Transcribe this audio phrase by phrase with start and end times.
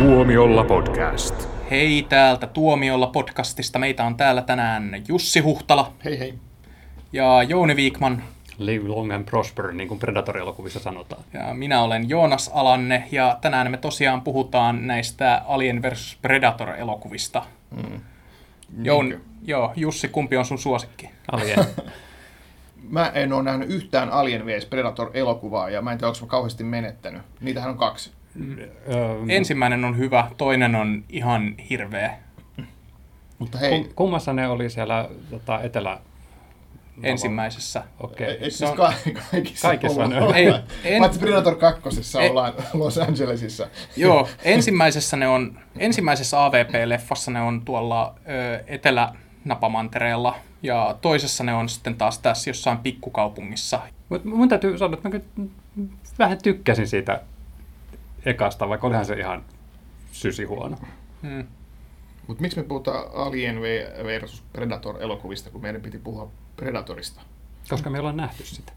[0.00, 1.48] Tuomiolla podcast.
[1.70, 3.78] Hei täältä Tuomiolla podcastista.
[3.78, 6.34] Meitä on täällä tänään Jussi Huhtala Hei hei.
[7.12, 8.22] ja Jouni Viikman.
[8.58, 11.22] Live long and prosper, niin kuin Predator-elokuvissa sanotaan.
[11.32, 16.18] Ja minä olen Joonas Alanne ja tänään me tosiaan puhutaan näistä Alien vs.
[16.22, 17.42] Predator-elokuvista.
[17.70, 18.00] Mm.
[18.82, 21.10] Joun, joo, Jussi, kumpi on sun suosikki?
[21.32, 21.58] Alien.
[22.90, 26.64] Mä en ole nähnyt yhtään Alien vs Predator-elokuvaa ja mä en tiedä, onko mä kauheasti
[26.64, 27.22] menettänyt.
[27.40, 28.19] Niitähän on kaksi.
[28.88, 32.16] Öö, Ensimmäinen on hyvä, toinen on ihan hirveä.
[33.38, 35.98] Mutta hei, kum- kummassa ne oli siellä tota, etelä...
[37.02, 37.82] Ensimmäisessä.
[38.00, 38.26] Okei.
[38.26, 38.40] Okay.
[38.40, 38.92] siis se on- ka-
[39.30, 40.46] kaikissa, Kaikissa ollaan- on- Ei,
[40.84, 42.18] en- Paitsi Predator 2.
[42.20, 42.28] Ei.
[42.30, 43.68] ollaan Los Angelesissa.
[43.96, 51.68] Joo, ensimmäisessä ne on, ensimmäisessä AVP-leffassa ne on tuolla ö, Etelä-Napamantereella ja toisessa ne on
[51.68, 53.80] sitten taas tässä jossain pikkukaupungissa.
[54.08, 55.20] Mut mun täytyy sanoa, että mä
[56.18, 57.20] vähän tykkäsin siitä
[58.24, 59.44] ekasta, vaikka olihan se ihan
[60.12, 60.76] sysi huono.
[61.22, 61.46] Hmm.
[62.26, 63.60] Mutta miksi me puhutaan Alien
[64.04, 67.20] vs Predator-elokuvista, kun meidän piti puhua Predatorista?
[67.70, 68.72] Koska me ollaan nähty sitä.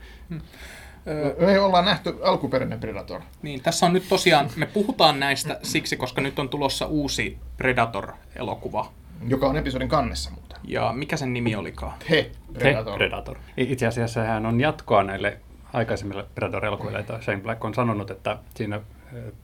[1.07, 3.21] Ö, Me ollaan nähty alkuperäinen Predator.
[3.41, 8.91] niin, tässä on nyt tosiaan, me puhutaan näistä siksi, koska nyt on tulossa uusi Predator-elokuva.
[9.27, 10.57] joka on episodin kannessa muuten.
[10.63, 11.93] Ja mikä sen nimi olikaan?
[12.09, 12.97] He, Predator.
[12.97, 12.97] Predator.
[12.97, 13.37] Predator.
[13.57, 15.37] Itse asiassa hän on jatkoa näille
[15.73, 16.99] aikaisemmille Predator-elokuville.
[16.99, 18.81] että Shane Black on sanonut, että siinä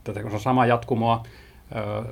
[0.06, 1.24] se on sama jatkumoa,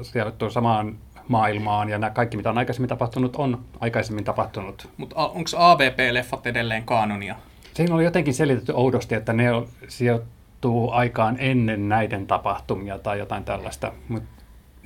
[0.01, 0.95] sijoittuu samaan
[1.27, 4.89] maailmaan ja nämä kaikki, mitä on aikaisemmin tapahtunut, on aikaisemmin tapahtunut.
[4.97, 7.35] Mutta onko AVP-leffat edelleen kaanonia?
[7.73, 13.43] Siinä oli jotenkin selitetty oudosti, että ne on- sijoittuu aikaan ennen näiden tapahtumia tai jotain
[13.43, 14.29] tällaista, mutta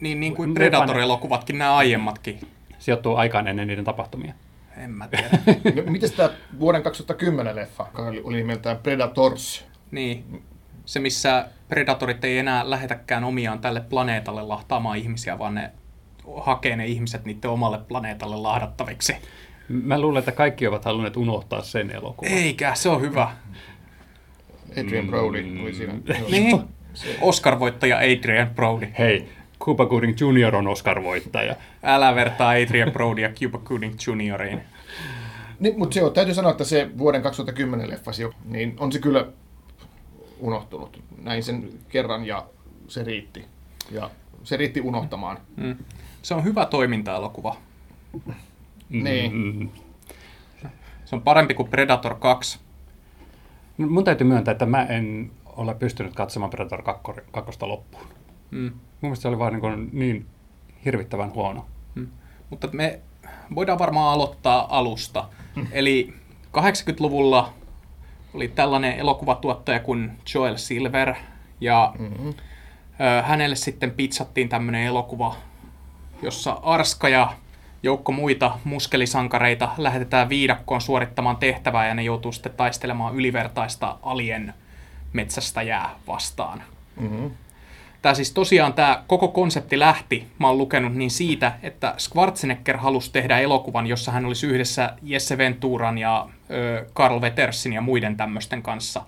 [0.01, 2.39] Niin, niin kuin Predator-elokuvatkin, nämä aiemmatkin.
[2.79, 4.33] sijoittuu aikaan ennen niiden tapahtumia.
[4.77, 5.29] En mä tiedä.
[5.85, 9.65] No, Miten tämä vuoden 2010 leffa, joka oli- oli nimeltään Predators?
[9.91, 10.43] Niin,
[10.85, 15.71] se missä predatorit ei enää lähetäkään omiaan tälle planeetalle lahtaamaan ihmisiä, vaan ne
[16.41, 19.15] hakee ne ihmiset niiden omalle planeetalle lahdattaviksi.
[19.69, 22.33] Mä luulen, että kaikki ovat halunneet unohtaa sen elokuvan.
[22.33, 23.31] Eikä, se on hyvä.
[24.79, 25.93] Adrian Brody oli siinä.
[26.31, 26.61] Niin,
[27.21, 28.87] Oscar-voittaja Adrian Brody.
[28.99, 30.55] Hei, Cuba Gooding Jr.
[30.55, 31.55] on Oscar-voittaja.
[31.83, 34.61] Älä vertaa Adrian Brody ja Cuba Gooding Junioriin.
[35.59, 38.11] Niin, mutta se on, täytyy sanoa, että se vuoden 2010 leffa,
[38.45, 39.25] niin on se kyllä
[40.41, 41.03] unohtunut.
[41.21, 42.45] Näin sen kerran ja
[42.87, 43.45] se riitti.
[43.91, 44.09] Ja
[44.43, 45.37] se riitti unohtamaan.
[45.57, 45.75] Mm.
[46.21, 47.55] Se on hyvä toiminta-elokuva.
[48.89, 49.35] Niin.
[49.35, 49.69] Mm.
[51.05, 52.59] Se on parempi kuin Predator 2.
[53.77, 58.07] Mun täytyy myöntää, että mä en ole pystynyt katsomaan Predator 2 kakkosta loppuun.
[58.51, 58.59] Mm.
[58.61, 60.25] Mun mielestä se oli vaan niin, kuin niin
[60.85, 61.65] hirvittävän huono.
[62.49, 62.99] Mutta me
[63.55, 65.29] voidaan varmaan aloittaa alusta.
[65.71, 66.13] Eli
[66.57, 67.53] 80-luvulla
[68.33, 71.15] oli tällainen elokuvatuottaja kuin Joel Silver,
[71.61, 72.33] ja Mm-hmm.
[73.23, 75.35] hänelle sitten pizzattiin tämmöinen elokuva,
[76.21, 77.33] jossa Arska ja
[77.83, 84.53] joukko muita muskelisankareita lähetetään viidakkoon suorittamaan tehtävää, ja ne joutuu sitten taistelemaan ylivertaista alien
[85.13, 86.63] metsästäjää vastaan.
[86.99, 87.31] Mm-hmm.
[88.01, 93.11] Tämä siis tosiaan tämä koko konsepti lähti, mä oon lukenut niin siitä, että Schwarzenegger halusi
[93.11, 98.63] tehdä elokuvan, jossa hän olisi yhdessä Jesse Venturan ja ö, Carl Wettersin ja muiden tämmöisten
[98.63, 99.01] kanssa.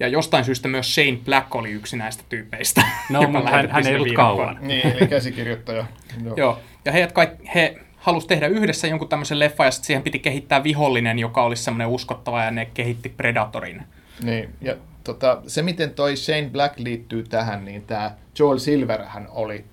[0.00, 2.82] Ja jostain syystä myös Shane Black oli yksi näistä tyypeistä.
[3.10, 4.58] No, mutta hän, hän ei ollut kauan.
[4.60, 5.86] Niin, eli käsikirjoittaja.
[6.24, 6.36] Joo.
[6.36, 10.18] Joo, ja heidät kaik, he halusi tehdä yhdessä jonkun tämmöisen leffan, ja sitten siihen piti
[10.18, 13.82] kehittää vihollinen, joka olisi semmoinen uskottava, ja ne kehitti Predatorin.
[14.22, 19.28] Niin, ja tota, se miten toi Shane Black liittyy tähän, niin tämä Joel Silver hän
[19.30, 19.64] oli,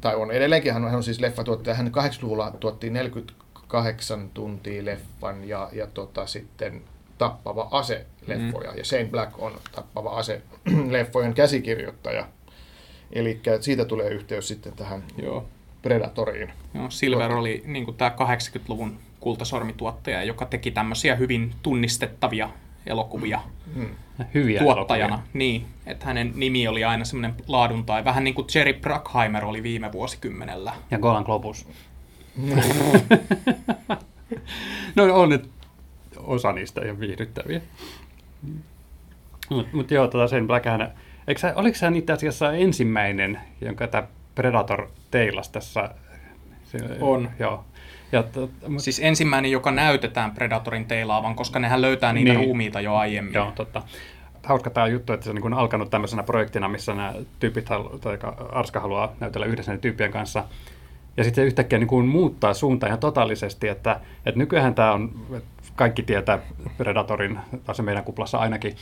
[0.00, 5.48] tai on edelleenkin, hän on, hän on siis leffatuottaja, hän 80-luvulla tuotti 48 tuntia leffan
[5.48, 6.82] ja, ja tota, sitten
[7.18, 8.78] Tappava ase-leffoja, mm.
[8.78, 12.28] ja Shane Black on Tappava ase-leffojen käsikirjoittaja.
[13.12, 15.48] Eli siitä tulee yhteys sitten tähän Joo.
[15.82, 16.52] Predatoriin.
[16.74, 22.50] Joo, Silver oli niin tämä 80-luvun kultasormituottaja, joka teki tämmöisiä hyvin tunnistettavia
[22.86, 23.40] elokuvia
[24.34, 25.14] Hyviä tuottajana.
[25.14, 25.30] elokuvia.
[25.32, 29.62] Niin, että hänen nimi oli aina semmoinen laadun tai vähän niin kuin Jerry Bruckheimer oli
[29.62, 30.72] viime vuosikymmenellä.
[30.90, 31.68] Ja Golan Globus.
[34.96, 35.50] no on nyt
[36.16, 37.60] osa niistä ihan viihdyttäviä.
[39.50, 40.92] Mutta mut joo, tota sen Black hän,
[41.28, 45.90] eikö sä, oliko se itse asiassa ensimmäinen, jonka tämä Predator teilas tässä?
[46.64, 47.30] Se, On.
[47.38, 47.64] Joo.
[48.12, 52.44] Ja, tot, mut, Siis ensimmäinen, joka näytetään Predatorin teilaavan, koska nehän löytää niitä Niin.
[52.44, 53.34] ruumiita jo aiemmin.
[53.34, 53.82] Joo, totta.
[54.46, 58.18] Hauska tämä juttu, että se on niin alkanut tämmöisenä projektina, missä nämä tyypit, halu- tai
[58.52, 60.44] Arska haluaa näytellä yhdessä näiden tyyppien kanssa.
[61.16, 65.10] Ja sitten se yhtäkkiä niin kuin muuttaa suuntaa ihan totaalisesti, että, että nykyään tämä on,
[65.76, 66.38] kaikki tietää
[66.78, 68.76] Predatorin, tai se meidän kuplassa ainakin,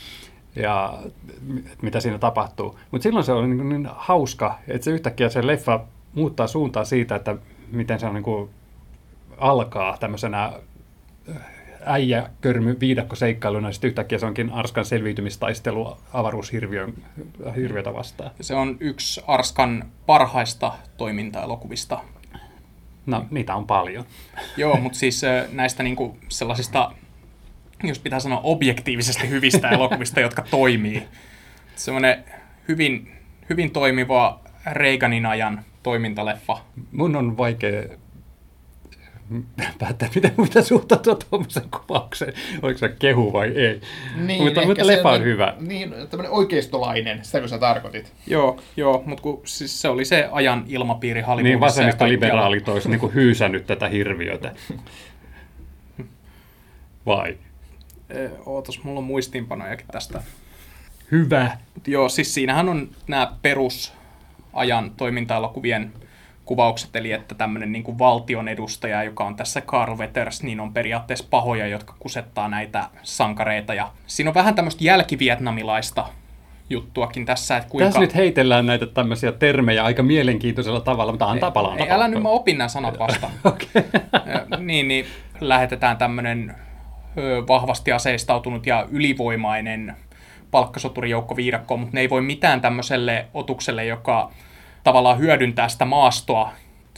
[0.55, 0.93] ja
[1.81, 2.79] mitä siinä tapahtuu.
[2.91, 5.79] Mutta silloin se on niin, niin hauska, että se yhtäkkiä se leffa
[6.13, 7.35] muuttaa suuntaa siitä, että
[7.71, 8.49] miten se on niin kuin
[9.37, 10.53] alkaa tämmöisenä
[11.85, 18.31] äijä körmy viidakko seikkailuna, ja sitten yhtäkkiä se onkin Arskan selviytymistaistelu avaruushirviötä vastaan.
[18.41, 21.99] Se on yksi Arskan parhaista toimintaelokuvista.
[23.05, 24.05] No, niitä on paljon.
[24.57, 25.21] Joo, mutta siis
[25.51, 26.91] näistä niinku sellaisista,
[27.83, 31.03] jos pitää sanoa objektiivisesti hyvistä elokuvista, jotka toimii.
[31.75, 32.23] Semmoinen
[32.67, 33.11] hyvin,
[33.49, 34.39] hyvin toimiva
[34.71, 36.57] Reaganin ajan toimintaleffa.
[36.91, 37.83] Mun on vaikea
[39.79, 42.33] päättää, mitä, mitä suhtautua tuommoisen kuvaukseen.
[42.61, 43.81] Oliko se kehu vai ei.
[44.15, 45.53] Niin, mutta, mutta leffa on niin, hyvä.
[45.59, 48.13] Niin, tämmöinen oikeistolainen, sitä kun sä tarkoitit.
[48.27, 51.49] Joo, joo mutta kun, siis se oli se ajan ilmapiiri Hollywoodissa.
[51.49, 54.51] Niin, vasemmista liberaalit olisi niin hyysännyt tätä hirviötä.
[57.05, 57.37] Vai?
[58.45, 60.23] Ootas, mulla on muistiinpanojakin tästä.
[61.11, 61.57] Hyvä.
[61.75, 65.93] Mut joo, siis siinähän on nämä perusajan toiminta-elokuvien
[66.45, 70.73] kuvaukset, eli että tämmöinen niin kuin valtion edustaja, joka on tässä Carl Wetters, niin on
[70.73, 73.73] periaatteessa pahoja, jotka kusettaa näitä sankareita.
[73.73, 76.05] Ja siinä on vähän tämmöistä jälkivietnamilaista
[76.69, 77.85] juttuakin tässä, että kuinka...
[77.85, 81.79] Tässä nyt heitellään näitä tämmöisiä termejä aika mielenkiintoisella tavalla, mutta antaa palaan.
[81.79, 83.29] Ei, älä nyt mä opin nämä sanat vasta.
[83.43, 83.83] okay.
[84.57, 85.05] niin, niin
[85.41, 86.55] lähetetään tämmöinen
[87.47, 89.95] vahvasti aseistautunut ja ylivoimainen
[90.51, 94.31] palkkasoturijoukko viidakkoon, mutta ne ei voi mitään tämmöiselle otukselle, joka
[94.85, 96.51] tavallaan hyödyntää sitä maastoa,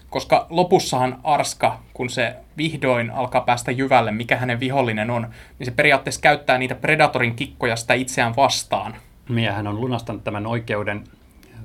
[0.09, 5.27] koska lopussahan Arska, kun se vihdoin alkaa päästä jyvälle, mikä hänen vihollinen on,
[5.59, 8.95] niin se periaatteessa käyttää niitä Predatorin kikkoja sitä itseään vastaan.
[9.29, 11.03] Miehän on lunastanut tämän oikeuden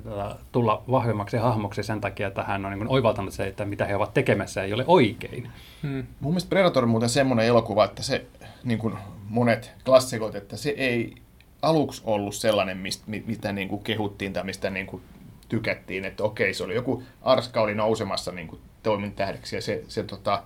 [0.03, 3.95] tota, tulla vahvemmaksi hahmoksi sen takia, että hän on niin oivaltanut se, että mitä he
[3.95, 5.49] ovat tekemässä ei ole oikein.
[5.83, 6.03] Hmm.
[6.19, 8.25] Mun mielestä Predator on muuten semmoinen elokuva, että se,
[8.63, 8.93] niin kuin
[9.29, 11.15] monet klassikot, että se ei
[11.61, 15.01] aluksi ollut sellainen, mistä, mitä niin kuin kehuttiin tai mistä niin kuin
[15.49, 20.03] tykättiin, että okei, se oli joku, Arska oli nousemassa niin kuin toimintähdeksi ja se, se
[20.03, 20.43] tota,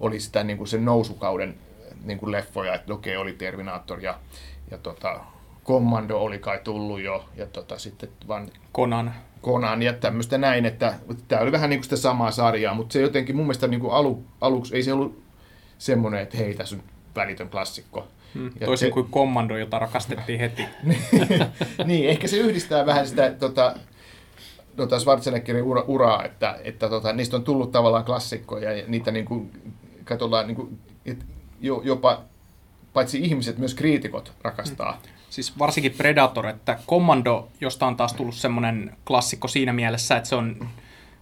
[0.00, 1.54] oli sitä niin kuin sen nousukauden
[2.04, 4.18] niin kuin leffoja, että okei, oli Terminator ja,
[4.70, 5.20] ja tota,
[5.64, 9.14] Commando oli kai tullut jo ja tota, sitten vaan Conan.
[9.42, 10.94] Conan ja tämmöistä näin, että
[11.28, 13.92] tämä oli vähän niin kuin sitä samaa sarjaa, mutta se jotenkin mun mielestä niin kuin
[13.92, 15.22] alu, aluksi ei se ollut
[15.78, 16.82] semmoinen, että hei, tässä on
[17.16, 18.08] välitön klassikko.
[18.34, 20.64] Hmm, toisin se, kuin Commando, jota rakastettiin heti.
[21.86, 23.74] niin, ehkä se yhdistää vähän sitä tota,
[24.80, 29.24] tota Schwarzeneggerin ura, uraa, että, että tota, niistä on tullut tavallaan klassikkoja ja niitä niin
[29.24, 29.50] kuin,
[30.04, 31.24] katsotaan, niin kuin, että
[31.60, 32.20] jo, jopa
[32.92, 34.92] paitsi ihmiset, myös kriitikot rakastaa.
[34.92, 35.10] Hmm.
[35.30, 40.34] Siis varsinkin Predator, että Commando, josta on taas tullut semmoinen klassikko siinä mielessä, että se
[40.34, 40.68] on,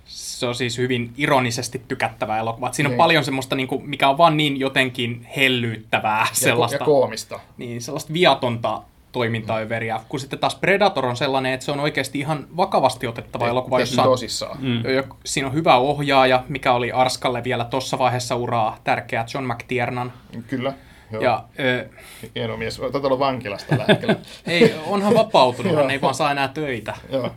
[0.04, 2.72] se on siis hyvin ironisesti tykättävä elokuva.
[2.72, 2.96] siinä on niin.
[2.98, 6.20] paljon semmoista, niin kuin, mikä on vaan niin jotenkin hellyyttävää.
[6.20, 7.40] Ja, sellaista, ja koomista.
[7.56, 8.82] Niin, sellaista viatonta
[9.18, 13.50] toimintaöveriä, kun sitten taas Predator on sellainen, että se on oikeasti ihan vakavasti otettava Te,
[13.50, 14.58] elokuva, jossa tosissaan.
[14.60, 14.82] Mm.
[15.24, 20.12] siinä on hyvä ohjaaja, mikä oli Arskalle vielä tuossa vaiheessa uraa tärkeä John McTiernan.
[20.46, 20.72] Kyllä.
[21.10, 21.22] Joo.
[21.22, 21.88] Ja, ö,
[22.34, 22.80] Hieno mies.
[22.80, 24.16] Olet ollut vankilasta tällä
[24.46, 26.94] ei, onhan vapautunut, hän ei vaan saa enää töitä.
[27.12, 27.30] Joo.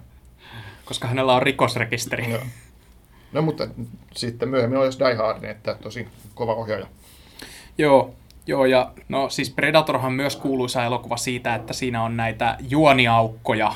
[0.85, 2.29] Koska hänellä on rikosrekisteri.
[2.31, 2.41] Joo.
[3.31, 3.67] No mutta
[4.15, 6.87] sitten myöhemmin on jos Die Hard, niin että tosi kova ohjaaja.
[7.77, 8.13] Joo,
[8.47, 13.73] Joo, ja no siis Predatorhan myös kuuluisa elokuva siitä, että siinä on näitä juoniaukkoja,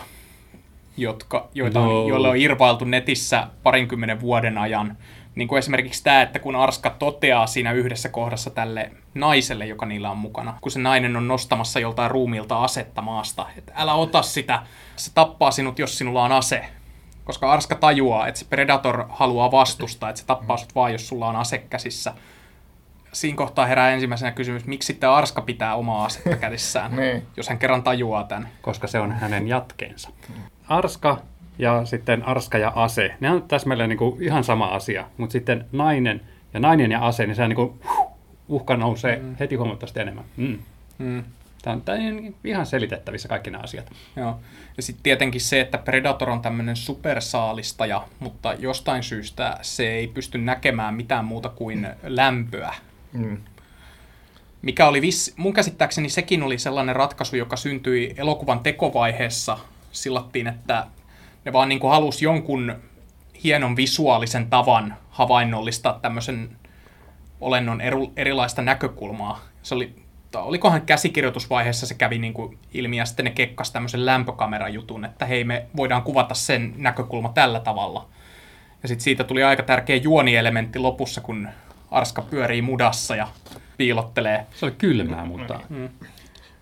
[0.97, 2.01] jotka, joita no.
[2.01, 4.97] on, joille on irvailtu netissä parinkymmenen vuoden ajan.
[5.35, 10.11] Niin kuin esimerkiksi tämä, että kun Arska toteaa siinä yhdessä kohdassa tälle naiselle, joka niillä
[10.11, 14.63] on mukana, kun se nainen on nostamassa joltain ruumilta asetta maasta, että älä ota sitä,
[14.95, 16.65] se tappaa sinut, jos sinulla on ase.
[17.23, 21.27] Koska Arska tajuaa, että se Predator haluaa vastustaa, että se tappaa sinut vaan, jos sulla
[21.27, 22.13] on ase käsissä
[23.15, 27.23] siinä kohtaa herää ensimmäisenä kysymys, miksi sitten Arska pitää omaa asetta kädessään, niin.
[27.37, 28.49] jos hän kerran tajuaa tämän.
[28.61, 30.09] Koska se on hänen jatkeensa.
[30.67, 31.21] Arska
[31.59, 35.65] ja sitten Arska ja ase, ne on täsmälleen niin kuin ihan sama asia, mutta sitten
[35.71, 36.21] nainen
[36.53, 37.79] ja nainen ja ase, niin se niin kuin,
[38.47, 39.35] uhka nousee mm.
[39.39, 40.25] heti huomattavasti enemmän.
[40.37, 40.59] Mm.
[40.97, 41.23] Mm.
[41.61, 43.91] Tämä on, tämä on ihan selitettävissä kaikki nämä asiat.
[44.15, 44.39] Joo.
[44.77, 50.37] Ja sitten tietenkin se, että Predator on tämmöinen supersaalistaja, mutta jostain syystä se ei pysty
[50.37, 52.73] näkemään mitään muuta kuin lämpöä
[53.15, 53.37] Mm.
[54.61, 59.57] Mikä oli viss, mun käsittääkseni sekin oli sellainen ratkaisu, joka syntyi elokuvan tekovaiheessa.
[59.91, 60.87] Sillattiin, että
[61.45, 62.75] ne vaan niin halusi jonkun
[63.43, 66.49] hienon visuaalisen tavan havainnollistaa tämmöisen
[67.41, 69.39] olennon eru, erilaista näkökulmaa.
[69.63, 69.95] Se oli,
[70.35, 75.43] olikohan käsikirjoitusvaiheessa se kävi niin kuin ilmi ja sitten ne kekkas tämmöisen lämpökamerajutun, että hei
[75.43, 78.07] me voidaan kuvata sen näkökulma tällä tavalla.
[78.83, 81.49] Ja sitten siitä tuli aika tärkeä juonielementti lopussa, kun
[81.91, 83.27] Arska pyörii mudassa ja
[83.77, 84.45] piilottelee.
[84.55, 85.59] Se oli kylmää, mutta...
[85.69, 85.89] Mm.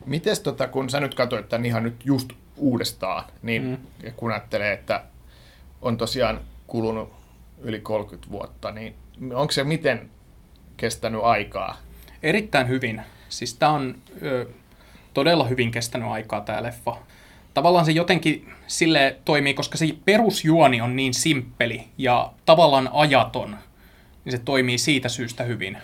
[0.06, 4.14] Mites tota, kun sä nyt katsoit tämän ihan nyt just uudestaan, niin mm.
[4.16, 5.04] kun ajattelee, että
[5.82, 7.14] on tosiaan kulunut
[7.62, 8.96] yli 30 vuotta, niin
[9.34, 10.10] onko se miten
[10.78, 11.78] kestänyt aikaa?
[12.24, 13.02] Erittäin hyvin.
[13.30, 14.46] Siis tämä on ö,
[15.14, 16.98] todella hyvin kestänyt aikaa tämä leffa.
[17.54, 23.58] Tavallaan se jotenkin sille toimii, koska se perusjuoni on niin simppeli ja tavallaan ajaton,
[24.26, 25.78] niin se toimii siitä syystä hyvin.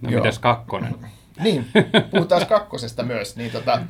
[0.00, 0.22] No Joo.
[0.22, 0.94] mites kakkonen?
[1.42, 1.66] Niin,
[2.10, 3.36] puhutaan kakkosesta myös.
[3.36, 3.82] Niin tota,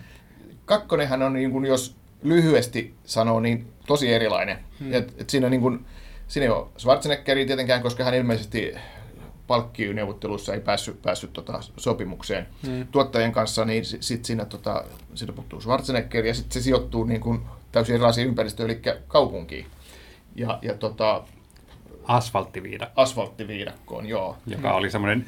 [0.64, 4.58] kakkonenhan on, niin kuin, jos lyhyesti sanoo, niin tosi erilainen.
[4.80, 4.94] Hmm.
[4.94, 5.86] Et, et siinä, niin kuin,
[6.28, 8.74] siinä ei ole Schwarzeneggeri tietenkään, koska hän ilmeisesti
[9.46, 12.86] palkkineuvotteluissa ei päässyt, päässyt tota, sopimukseen hmm.
[12.86, 14.84] tuottajien kanssa, niin sitten siinä, tota,
[15.14, 17.40] siinä puuttuu Schwarzenegger ja sitten se sijoittuu niin kuin,
[17.72, 19.66] täysin erilaisiin ympäristöön, eli kaupunkiin.
[20.34, 21.24] Ja, ja tota,
[22.04, 23.02] Asfalttiviidakko.
[23.02, 24.36] Asfalttiviidakkoon, joo.
[24.46, 25.26] Joka oli semmoinen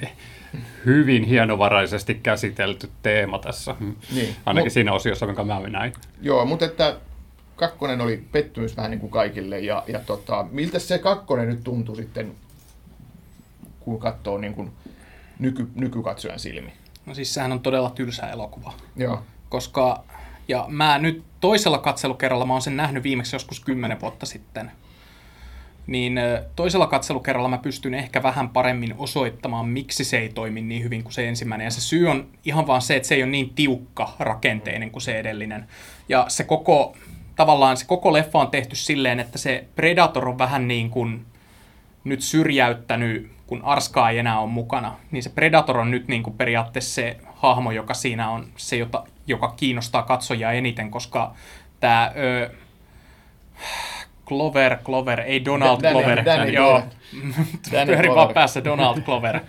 [0.87, 3.77] hyvin hienovaraisesti käsitelty teema tässä,
[4.15, 4.37] niin.
[4.47, 5.93] ainakin Mut, siinä osiossa, jonka mä näin.
[6.23, 6.97] Joo, mutta että
[7.57, 11.97] kakkonen oli pettymys vähän niin kuin kaikille, ja, ja tota, miltä se kakkonen nyt tuntui
[11.97, 12.35] sitten,
[13.81, 14.73] kun katsoo niin kuin
[15.39, 16.73] nyky, nykykatsojan silmi?
[17.07, 18.73] No siis sehän on todella tylsä elokuva.
[18.97, 19.23] Joo.
[19.49, 20.05] Koska,
[20.49, 24.71] ja mä nyt toisella katselukerralla, mä oon sen nähnyt viimeksi joskus kymmenen vuotta sitten,
[25.87, 26.21] niin
[26.57, 31.13] toisella katselukerralla mä pystyn ehkä vähän paremmin osoittamaan, miksi se ei toimi niin hyvin kuin
[31.13, 31.65] se ensimmäinen.
[31.65, 35.03] Ja se syy on ihan vaan se, että se ei ole niin tiukka rakenteinen kuin
[35.03, 35.67] se edellinen.
[36.09, 36.97] Ja se koko,
[37.37, 41.27] tavallaan se koko leffa on tehty silleen, että se Predator on vähän niin kuin
[42.05, 46.37] nyt syrjäyttänyt, kun Arska ei enää ole mukana, niin se Predator on nyt niin kuin
[46.37, 51.35] periaatteessa se hahmo, joka siinä on se, jota, joka kiinnostaa katsojia eniten, koska
[51.81, 52.13] tämä...
[52.17, 52.51] Ö,
[54.27, 56.25] Clover, Clover, ei Donald Danny, Clover.
[56.25, 56.83] Danny, Joo,
[57.87, 59.41] pyöri vaan päässä Donald Clover,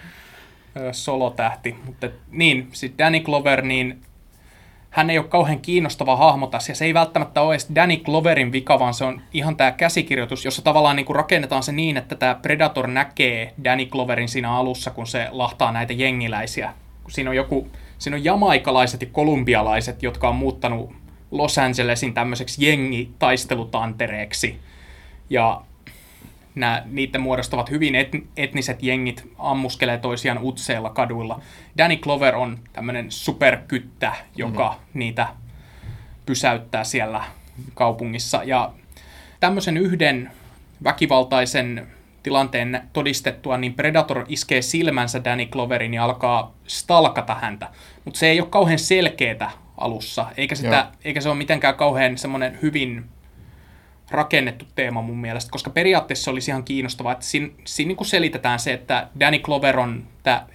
[0.92, 1.76] solotähti.
[1.86, 4.02] Mutta niin, sitten Danny Clover, niin
[4.96, 8.52] hän ei ole kauhean kiinnostava hahmo tässä, ja se ei välttämättä ole edes Danny Cloverin
[8.52, 12.16] vika, vaan se on ihan tämä käsikirjoitus, jossa tavallaan niin kuin rakennetaan se niin, että
[12.16, 16.74] tämä Predator näkee Danny Cloverin siinä alussa, kun se lahtaa näitä jengiläisiä.
[17.08, 17.68] Siinä on joku,
[17.98, 21.05] siinä on jamaikalaiset ja kolumbialaiset, jotka on muuttanut
[21.38, 24.60] Los Angelesin tämmöiseksi jengitaistelutantereeksi.
[25.30, 25.62] Ja
[26.56, 31.42] nämä, niiden muodostavat hyvin et, etniset jengit ammuskelee toisiaan utseilla kaduilla.
[31.78, 35.00] Danny Clover on tämmöinen superkyttä, joka mm-hmm.
[35.00, 35.28] niitä
[36.26, 37.24] pysäyttää siellä
[37.74, 38.44] kaupungissa.
[38.44, 38.72] Ja
[39.40, 40.32] tämmöisen yhden
[40.84, 41.88] väkivaltaisen
[42.24, 47.70] tilanteen todistettua, niin Predator iskee silmänsä Danny Cloverin ja alkaa stalkata häntä.
[48.06, 52.60] Mutta se ei ole kauhean selkeätä alussa, eikä, sitä, eikä se ole mitenkään kauhean semmoinen
[52.62, 53.06] hyvin
[54.12, 58.08] rakennettu teema mun mielestä, koska periaatteessa se olisi ihan kiinnostavaa, että siinä, siinä niin kuin
[58.08, 60.08] selitetään se, että Danny Clover on,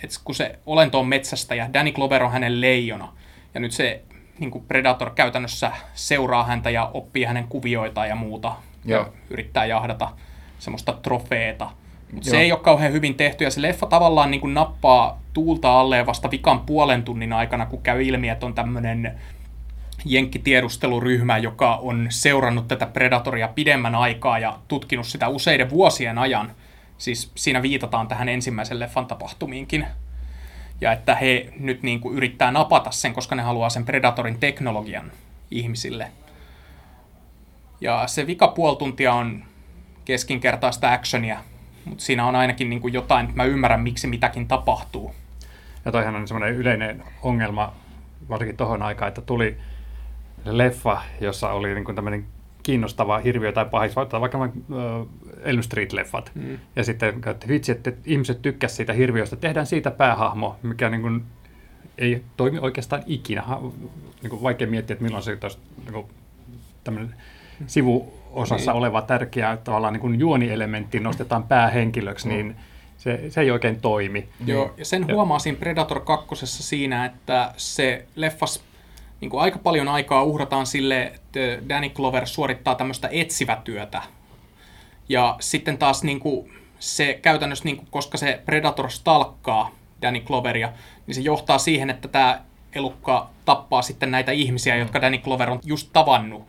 [0.02, 3.12] että kun se olento on metsästä ja Danny Clover on hänen leijona,
[3.54, 4.02] ja nyt se
[4.38, 8.52] niin kuin Predator käytännössä seuraa häntä ja oppii hänen kuvioitaan ja muuta,
[8.84, 9.00] Joo.
[9.00, 10.08] ja yrittää jahdata
[10.58, 11.70] semmoista trofeeta.
[12.12, 15.80] Mutta se ei ole kauhean hyvin tehty, ja se leffa tavallaan niin kuin nappaa tuulta
[15.80, 19.20] alle vasta vikan puolen tunnin aikana, kun käy ilmi, että on tämmöinen
[20.04, 26.52] jenkkitiedusteluryhmä, joka on seurannut tätä Predatoria pidemmän aikaa ja tutkinut sitä useiden vuosien ajan.
[26.98, 29.86] Siis siinä viitataan tähän ensimmäisen leffan tapahtumiinkin.
[30.80, 35.12] Ja että he nyt niin kuin yrittää napata sen, koska ne haluaa sen Predatorin teknologian
[35.50, 36.12] ihmisille.
[37.80, 39.44] Ja se vika puoli tuntia on
[40.04, 41.38] keskinkertaista actionia,
[41.90, 45.14] mutta siinä on ainakin niin kuin jotain, että mä ymmärrän, miksi mitäkin tapahtuu.
[45.84, 47.72] Ja toihan on semmoinen yleinen ongelma,
[48.28, 49.56] varsinkin tuohon aikaan, että tuli
[50.44, 52.26] leffa, jossa oli niin kuin tämmöinen
[52.62, 55.08] kiinnostava hirviö tai pahis, tai vaikka uh,
[55.42, 56.30] Elm Street-leffat.
[56.34, 56.58] Mm.
[56.76, 61.24] Ja sitten että vitsi, että ihmiset tykkäsivät siitä hirviöstä, tehdään siitä päähahmo, mikä niin kuin,
[61.98, 63.42] ei toimi oikeastaan ikinä.
[63.42, 63.60] Ha,
[64.22, 66.06] niin kuin vaikea miettiä, että milloin se olisi niin kuin,
[66.84, 67.14] tämmöinen
[68.30, 68.78] sivuosassa niin.
[68.78, 72.34] oleva tärkeä tavallaan niin kuin juonielementti nostetaan päähenkilöksi, mm.
[72.34, 72.56] niin
[72.98, 74.28] se, se ei oikein toimi.
[74.46, 78.64] Joo, ja sen huomaa siinä Predator 2 siinä, että se leffas
[79.20, 84.02] niin kuin aika paljon aikaa uhrataan sille, että Danny Clover suorittaa tämmöistä etsivätyötä.
[85.08, 89.70] Ja sitten taas niin kuin se käytännössä, niin kuin, koska se Predator stalkkaa
[90.02, 90.72] Danny Cloveria,
[91.06, 92.40] niin se johtaa siihen, että tämä
[92.74, 96.46] elukka tappaa sitten näitä ihmisiä, jotka Danny Clover on just tavannut.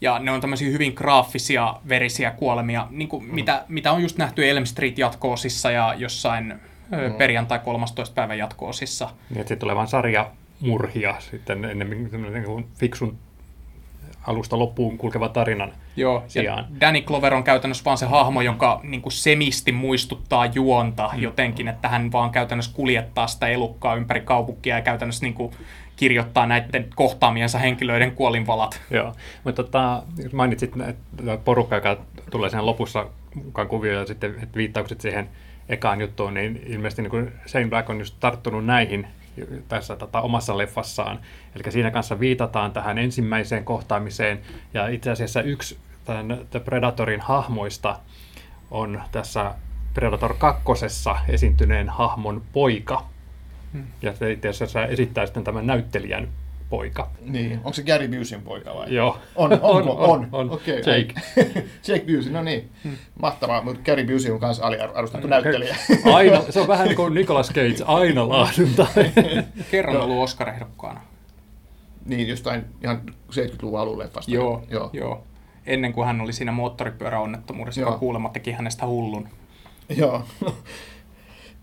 [0.00, 3.34] Ja ne on tämmöisiä hyvin graafisia, verisiä kuolemia, niin kuin mm.
[3.34, 7.14] mitä, mitä on just nähty Elm Street jatkoosissa ja jossain mm.
[7.18, 8.14] perjantai 13.
[8.14, 9.10] päivän jatkoosissa.
[9.30, 13.18] Niin, sitten tulee vaan sarja murhia sitten ennemmin niin kuin fiksun
[14.26, 16.58] alusta loppuun kulkeva tarinan Joo, sijaan.
[16.58, 21.22] ja Danny Clover on käytännössä vaan se hahmo, joka niin kuin semisti muistuttaa juonta mm.
[21.22, 25.52] jotenkin, että hän vaan käytännössä kuljettaa sitä elukkaa ympäri kaupunkia ja käytännössä niin kuin
[25.98, 28.80] kirjoittaa näiden kohtaamiensa henkilöiden kuolinvalat.
[28.90, 29.14] Joo,
[29.44, 30.02] mutta tota,
[30.32, 31.96] mainitsit että porukka, joka
[32.30, 35.28] tulee sen lopussa mukaan kuvioon ja sitten viittaukset siihen
[35.68, 39.06] ekaan juttuun, niin ilmeisesti niin Shane Black on just tarttunut näihin
[39.68, 41.18] tässä tota, omassa leffassaan.
[41.56, 44.40] Eli siinä kanssa viitataan tähän ensimmäiseen kohtaamiseen,
[44.74, 47.98] ja itse asiassa yksi tämän The Predatorin hahmoista
[48.70, 49.54] on tässä
[49.94, 50.64] Predator 2.
[51.28, 53.04] esiintyneen hahmon poika.
[53.78, 53.86] Hmm.
[54.02, 56.28] Ja se itse asiassa esittää sitten tämän näyttelijän
[56.70, 57.10] poika.
[57.20, 58.94] Niin, onko se Gary Busin poika vai?
[58.94, 59.18] Joo.
[59.36, 59.68] On, onko?
[59.68, 60.28] on, on, on.
[60.32, 60.50] on.
[60.50, 60.76] Okei.
[60.76, 61.14] Jake.
[61.88, 62.70] Jake Busey, no niin.
[62.84, 62.96] Hmm.
[63.22, 65.76] Mahtavaa, mutta Gary Busey on myös aliarvostettu näyttelijä.
[66.14, 68.86] Aina, se on vähän niin kuin Nicolas Cage, aina laadunta.
[69.70, 70.04] Kerran no.
[70.04, 71.00] ollut Oscar-ehdokkaana.
[72.04, 74.30] Niin, jostain ihan 70-luvun alun leffasta.
[74.30, 74.90] Joo, joo.
[74.92, 75.24] joo.
[75.66, 79.28] Ennen kuin hän oli siinä moottoripyöräonnettomuudessa, joka kuulemma teki hänestä hullun.
[79.96, 80.24] Joo.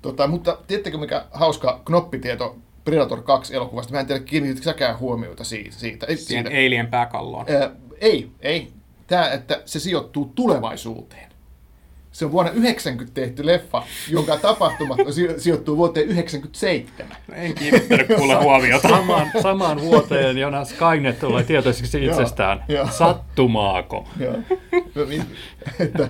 [0.06, 3.94] Tota, mutta tiedättekö mikä hauska knoppitieto Predator 2 elokuvasta.
[3.94, 5.76] Mä en tiedä, kiinnitätkö säkään huomiota siitä.
[5.76, 6.06] siitä.
[6.06, 6.50] Ei, siitä.
[6.50, 7.46] Alien pääkalloon.
[7.50, 7.70] Ää,
[8.02, 8.68] ei, ei.
[9.08, 11.30] Tämä, että se sijoittuu tulevaisuuteen.
[12.12, 14.98] Se on vuonna 90 tehty leffa, jonka tapahtumat
[15.38, 17.18] sijoittuu vuoteen 97.
[17.28, 18.90] No en kiinnittänyt kuule huomiota.
[18.90, 22.64] Samaan, samaan vuoteen Jonas Skynet tulee tietoiseksi itsestään.
[22.68, 24.08] Joo, Sattumaako?
[24.20, 24.36] Joo.
[24.96, 25.24] No niin,
[25.80, 26.10] että,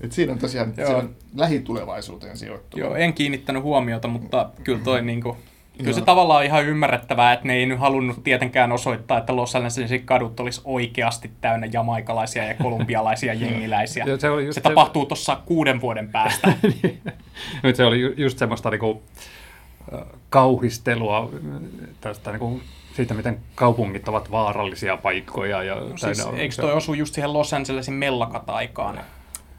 [0.00, 0.98] että siinä on tosiaan Joo.
[0.98, 2.78] on lähitulevaisuuteen sijoittu.
[2.78, 5.36] Joo, en kiinnittänyt huomiota, mutta kyllä toi niin kuin,
[5.78, 9.56] Kyllä se tavallaan on ihan ymmärrettävää, että ne ei nyt halunnut tietenkään osoittaa, että Los
[9.56, 14.04] Angelesin kadut olisi oikeasti täynnä jamaikalaisia ja kolumbialaisia jengiläisiä.
[14.18, 16.52] se, oli just se, se tapahtuu tuossa kuuden vuoden päästä.
[17.62, 19.02] Nyt se oli just semmoista niinku,
[20.30, 21.30] kauhistelua
[22.00, 22.60] tästä niinku,
[22.96, 25.62] siitä, miten kaupungit ovat vaarallisia paikkoja.
[25.62, 29.00] Ja no, siis, eikö toi osu just siihen Los Angelesin mellakataikaan?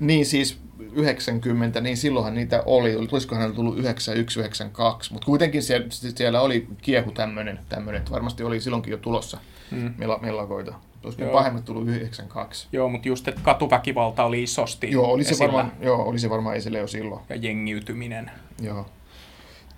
[0.01, 0.59] Niin siis
[0.93, 6.67] 90, niin silloinhan niitä oli, olisikohan ne tullut 91, 92, mutta kuitenkin siellä, siellä oli
[6.81, 9.37] kiehu tämmöinen, tämmöinen, että varmasti oli silloinkin jo tulossa
[9.71, 9.93] hmm.
[10.21, 10.73] mellakoita.
[11.03, 12.67] Olisiko pahemmat tullut 92.
[12.71, 16.55] Joo, mutta just, että katuväkivalta oli isosti Joo, oli se, varmaan, joo, oli se varmaan
[16.55, 17.21] esille jo silloin.
[17.29, 18.31] Ja jengiytyminen.
[18.61, 18.85] Joo.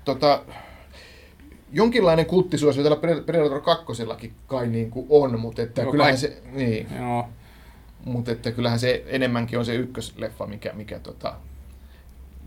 [0.06, 0.43] Tota,
[1.71, 3.86] jonkinlainen kulttisuosio tällä Predator 2
[4.47, 6.17] kai niin kuin on, mutta että joo, kyllähän kai...
[6.17, 6.41] se...
[6.52, 6.88] Niin.
[7.00, 7.30] Joo.
[8.06, 11.36] Mutta että kyllähän se enemmänkin on se ykkösleffa, mikä, mikä tota,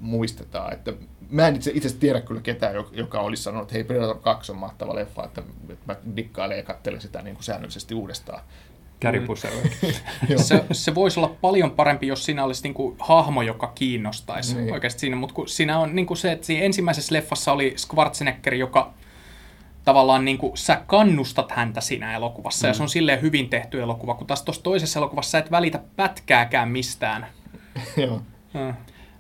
[0.01, 0.73] muistetaan.
[0.73, 0.92] Että
[1.31, 4.59] mä en itse, itse tiedä kyllä ketään, joka olisi sanonut, että hei Predator 2 on
[4.59, 8.40] mahtava leffa, että, että mä dikkailen ja katselen sitä niin kuin säännöllisesti uudestaan.
[10.37, 14.73] Se, se voisi olla paljon parempi, jos siinä olisi niinku hahmo, joka kiinnostaisi niin.
[14.73, 18.95] oikeasti siinä, mutta siinä on niinku se, että siinä ensimmäisessä leffassa oli Schwarzenegger, joka
[19.87, 22.70] tavallaan niin kuin, sä kannustat häntä siinä elokuvassa, mm.
[22.70, 25.81] ja se on silleen hyvin tehty elokuva, kun taas tuossa toisessa elokuvassa sä et välitä
[25.96, 27.27] pätkääkään mistään.
[28.07, 28.20] Joo.
[28.55, 28.75] Mm.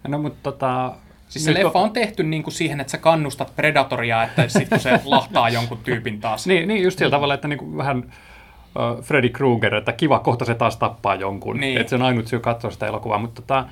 [0.08, 0.94] No, mutta tota,
[1.28, 5.00] Siis se leffa on tehty niin kuin siihen, että sä kannustat Predatoria, että sitten se
[5.04, 6.46] lahtaa jonkun tyypin taas.
[6.46, 10.44] niin, niin, just sillä tavalla, että niin kuin vähän uh, Freddy Krueger, että kiva, kohta
[10.44, 11.60] se taas tappaa jonkun.
[11.60, 11.80] Niin.
[11.80, 13.18] Että se on ainut syy katsoa sitä elokuvaa.
[13.18, 13.64] Mutta tota,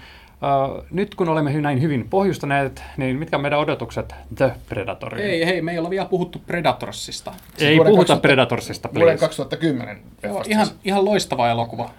[0.91, 5.25] nyt kun olemme näin hyvin pohjustaneet, niin mitkä on meidän odotukset The Predatorille?
[5.25, 7.33] Ei, hei, me ei ole vielä puhuttu Predatorsista.
[7.57, 9.05] Siis ei puhuta 2000, Predatorsista, please.
[9.05, 11.91] Vuoden 2010 Joo, ihan, ihan loistava elokuva.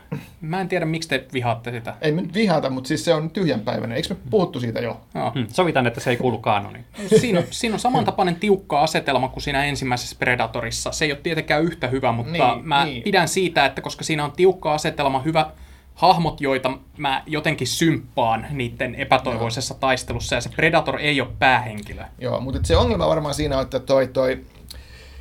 [0.42, 1.96] Mä en tiedä, miksi te vihaatte sitä.
[2.02, 3.96] Ei me nyt vihata, mutta siis se on tyhjänpäiväinen.
[3.96, 5.02] Eikö me puhuttu siitä jo?
[5.16, 5.32] Joo.
[5.32, 6.86] Hmm, sovitaan, että se ei kuulu kanoniin.
[7.20, 10.92] Siinä, on, siinä on samantapainen tiukka asetelma kuin siinä ensimmäisessä Predatorissa.
[10.92, 13.04] Se ei ole tietenkään yhtä hyvä, mutta niin, mä niin.
[13.04, 15.46] pidän siitä, että koska siinä on tiukka asetelma, hyvä,
[15.96, 19.80] hahmot, joita mä jotenkin symppaan niiden epätoivoisessa Joo.
[19.80, 22.04] taistelussa, ja se Predator ei ole päähenkilö.
[22.20, 24.44] Joo, mutta se ongelma varmaan siinä on, että toi, toi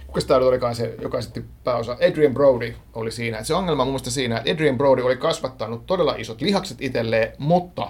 [0.07, 3.39] kuka tämä olikaan se, joka sitten pääosa, Adrian Brody oli siinä.
[3.39, 7.89] Et se ongelma mun siinä, että Adrian Brody oli kasvattanut todella isot lihakset itselleen, mutta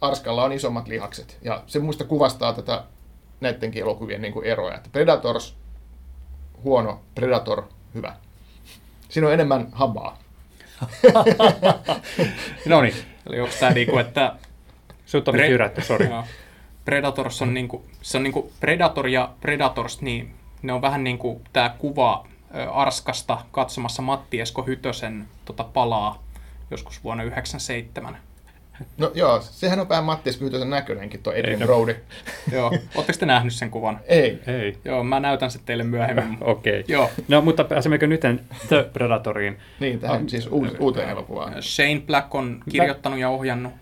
[0.00, 1.38] Arskalla on isommat lihakset.
[1.42, 2.84] Ja se muista kuvastaa tätä
[3.40, 4.76] näidenkin elokuvien niin kuin eroja.
[4.76, 5.56] Että Predators,
[6.64, 7.62] huono, Predator,
[7.94, 8.16] hyvä.
[9.08, 10.18] Siinä on enemmän habaa.
[12.66, 12.94] no niin.
[13.26, 14.36] Eli onko tämä niinku, että...
[15.06, 16.08] Sut on Pre- jyrätty, sori.
[16.84, 21.44] Predators on niinku, se on niinku Predator ja Predators, niin ne on vähän niin kuin
[21.52, 22.26] tämä kuva
[22.72, 26.22] Arskasta katsomassa Matti Esko Hytösen tota, palaa
[26.70, 28.27] joskus vuonna 1997.
[28.98, 31.96] No joo, sehän on vähän Matti Esko Hytösen näköinenkin, tuo Adrian Brody.
[32.52, 34.00] joo, oletteko te nähnyt sen kuvan?
[34.06, 34.40] Ei.
[34.46, 34.78] Ei.
[34.84, 36.38] Joo, mä näytän sen teille myöhemmin.
[36.40, 36.80] Okei.
[36.80, 36.94] Okay.
[36.94, 37.10] Joo.
[37.28, 38.20] No, mutta pääsemmekö nyt
[38.68, 39.58] The Predatoriin?
[39.80, 40.28] niin, tähän oh.
[40.28, 40.48] siis
[40.80, 41.62] uuteen elokuvaan.
[41.62, 43.72] Shane Black on kirjoittanut ja ohjannut.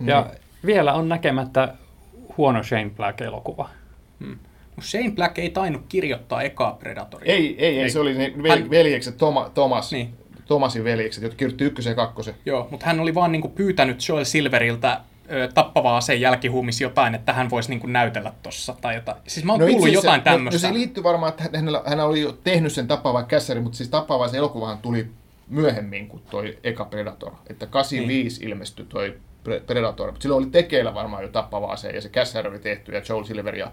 [0.00, 0.66] Ja mm.
[0.66, 1.74] vielä on näkemättä
[2.36, 3.68] huono Shane Black-elokuva.
[4.20, 4.38] Hmm.
[4.80, 7.32] Shane Black ei tainnut kirjoittaa ekaa Predatoria.
[7.32, 8.32] Ei, ei, ei, se oli ne
[8.70, 10.14] veljekset Toma, Thomas, niin.
[10.46, 12.34] Thomasin veljekset, jotka kirjoitti ykkösen ja kakkosen.
[12.46, 17.32] Joo, mutta hän oli vaan niinku pyytänyt Joel Silveriltä ö, tappavaa aseen jälkihuumissa jotain, että
[17.32, 19.16] hän voisi niinku näytellä tossa tai jotain.
[19.26, 20.68] Siis mä oon no kuullut jotain no, tämmöistä.
[20.68, 23.88] No, se liittyy varmaan, että hänellä, hän oli jo tehnyt sen tappava kässäri, mutta siis
[23.88, 25.06] tappava se elokuvahan tuli
[25.48, 27.32] myöhemmin kuin toi eka Predator.
[27.50, 28.48] Että 85 niin.
[28.48, 29.16] ilmestyi toi
[29.66, 33.02] Predator, mutta silloin oli tekeillä varmaan jo tappava ase ja se kässäri oli tehty ja
[33.08, 33.70] Joel Silver ja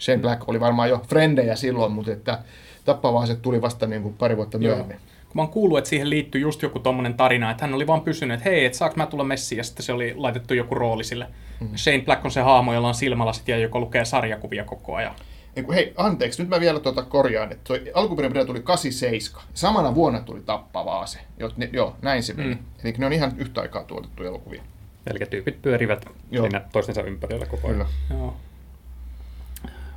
[0.00, 2.38] Shane Black oli varmaan jo frendejä silloin, mutta että
[2.84, 4.96] tappava ase tuli vasta niin kuin pari vuotta myöhemmin.
[4.96, 7.86] Joo kun mä oon kuullut, että siihen liittyy just joku tommonen tarina, että hän oli
[7.86, 10.74] vaan pysynyt, että hei, että saaks mä tulla messiin, ja sitten se oli laitettu joku
[10.74, 11.26] rooli sille.
[11.60, 11.68] Mm.
[11.76, 15.14] Shane Black on se haamo, jolla on silmälasit ja joka lukee sarjakuvia koko ajan.
[15.74, 19.42] Hei, anteeksi, nyt mä vielä tuota korjaan, että toi alkuperäinen tuli 87.
[19.54, 21.18] Samana vuonna tuli tappava ase.
[21.38, 22.54] Jo, ne, joo, näin se meni.
[22.54, 22.60] Mm.
[22.84, 24.62] Eli ne on ihan yhtä aikaa tuotettu elokuvia.
[25.06, 26.42] Eli tyypit pyörivät joo.
[26.42, 27.86] siinä toistensa ympärillä koko ajan.
[28.10, 28.36] Joo.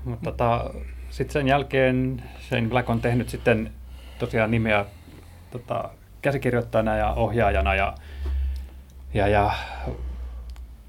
[0.05, 0.73] Mutta tota,
[1.09, 3.71] sitten sen jälkeen Shane Black on tehnyt sitten
[4.19, 4.85] tosiaan nimeä
[5.51, 5.89] tota,
[6.21, 7.93] käsikirjoittajana ja ohjaajana ja,
[9.13, 9.51] ja, ja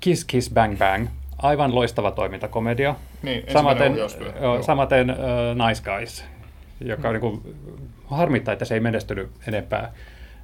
[0.01, 1.09] Kiss Kiss Bang Bang.
[1.39, 2.95] Aivan loistava toimintakomedia.
[3.23, 6.25] Niin, samaten, jo, samaten uh, Nice Guys,
[6.81, 7.13] joka mm.
[7.13, 7.57] niin kuin,
[8.07, 9.93] harmittaa, että se ei menestynyt enempää.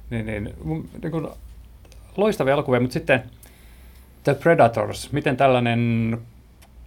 [0.09, 0.53] Niin, niin,
[1.01, 1.27] niin kuin,
[2.17, 3.23] loistavia elokuvia, mutta sitten
[4.23, 6.17] The Predators, miten tällainen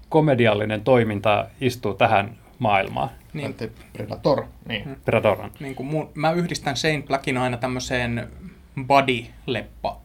[0.08, 3.10] komediallinen toiminta istuu tähän maailmaan?
[3.32, 3.54] Niin.
[3.54, 4.44] Tai Predator.
[4.68, 4.84] Niin.
[4.84, 4.96] Hmm.
[5.04, 5.50] Predator.
[5.60, 8.28] Niin kuin mun, mä yhdistän Shane Blackin aina tämmöiseen
[8.86, 9.96] body-leppa,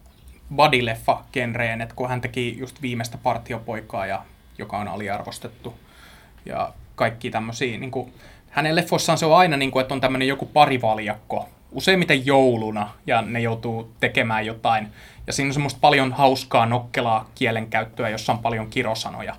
[0.55, 4.23] body-leffa-genreen, että kun hän teki just viimeistä partiopoikaa, ja,
[4.57, 5.73] joka on aliarvostettu,
[6.45, 8.13] ja kaikki tämmöisiä, niin kuin,
[8.49, 13.21] hänen leffoissaan se on aina, niin kuin, että on tämmöinen joku parivaljakko, useimmiten jouluna, ja
[13.21, 14.87] ne joutuu tekemään jotain,
[15.27, 19.35] ja siinä on semmoista paljon hauskaa, nokkelaa kielenkäyttöä, jossa on paljon kirosanoja,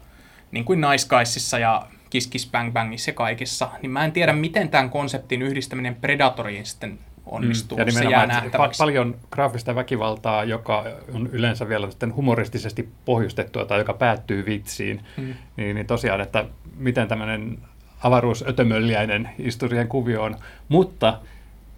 [0.51, 4.33] niin kuin Nice Guysissa ja Kiss Kiss Bang Bangissa ja kaikissa, niin mä en tiedä,
[4.33, 7.79] miten tämän konseptin yhdistäminen Predatoriin sitten onnistuu.
[7.79, 8.83] Mm, ja se jää nähtäväksi.
[8.83, 15.03] Pa- paljon graafista väkivaltaa, joka on yleensä vielä sitten humoristisesti pohjustettua tai joka päättyy vitsiin,
[15.17, 15.35] mm.
[15.57, 16.45] niin, niin tosiaan, että
[16.77, 17.59] miten tämmöinen
[18.01, 20.37] avaruusötömölliäinen istuu siihen kuvioon.
[20.69, 21.19] Mutta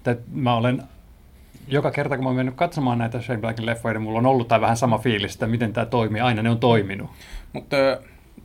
[0.06, 0.82] että mä olen
[1.68, 4.48] joka kerta, kun mä oon mennyt katsomaan näitä Shane Blackin leffoja, niin mulla on ollut
[4.48, 6.20] tai vähän sama fiilis, että miten tämä toimii.
[6.20, 7.10] Aina ne on toiminut.
[7.52, 7.76] Mutta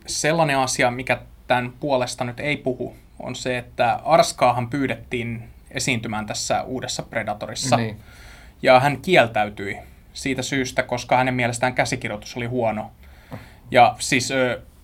[0.06, 6.62] sellainen asia, mikä tämän puolesta nyt ei puhu, on se, että Arskaahan pyydettiin esiintymään tässä
[6.62, 7.76] uudessa Predatorissa.
[7.76, 7.96] Niin.
[8.62, 9.78] Ja hän kieltäytyi
[10.12, 12.90] siitä syystä, koska hänen mielestään käsikirjoitus oli huono.
[13.70, 14.32] Ja siis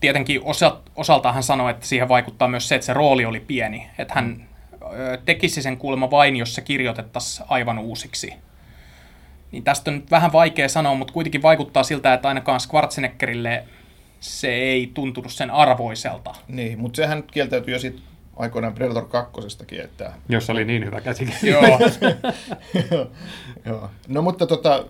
[0.01, 3.91] tietenkin osa, osalta hän sanoi, että siihen vaikuttaa myös se, että se rooli oli pieni.
[3.99, 4.49] Että hän
[5.25, 8.35] tekisi sen kuulemma vain, jos se kirjoitettaisiin aivan uusiksi.
[9.53, 13.65] Niin tästä on nyt vähän vaikea sanoa, mutta kuitenkin vaikuttaa siltä, että ainakaan Schwarzeneggerille
[14.23, 16.35] se ei tuntunut sen arvoiselta.
[16.49, 18.03] Niin, mutta sehän kieltäytyi jo sitten
[18.37, 19.41] aikoinaan Predator 2.
[19.85, 20.13] Että...
[20.29, 21.51] Jos oli niin hyvä käsikirja.
[21.51, 21.79] Joo.
[23.67, 23.91] Joo.
[24.09, 24.85] No mutta tota,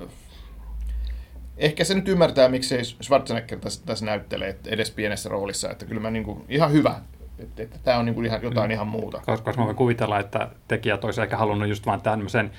[1.56, 5.70] ehkä se nyt ymmärtää, miksei Schwarzenegger tässä, tässä näyttelee edes pienessä roolissa.
[5.70, 6.94] Että kyllä mä niinku, ihan hyvä,
[7.38, 8.74] että, että tämä on niinku ihan, jotain mm.
[8.74, 9.22] ihan muuta.
[9.26, 12.50] Koska mä voin kuvitella, että tekijät olisi ehkä halunnut just vaan tämmöisen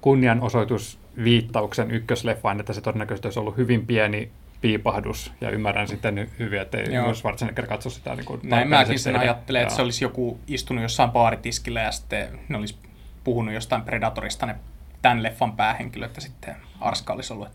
[0.00, 4.30] kunnianosoitusviittauksen ykkösleffaan, että se todennäköisesti olisi ollut hyvin pieni
[4.62, 7.14] piipahdus, ja ymmärrän sitten hyvin, että Joo.
[7.14, 11.10] Schwarzenegger katso sitä niin kuin Näin mäkin sen ajattelen, että se olisi joku istunut jossain
[11.10, 12.76] baaritiskillä ja sitten ne olisi
[13.24, 14.54] puhunut jostain Predatorista ne
[15.02, 17.48] tämän leffan päähenkilöt, ja sitten Arska olisi ollut,